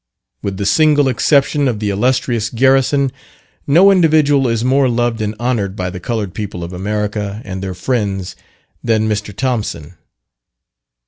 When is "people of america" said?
6.33-7.39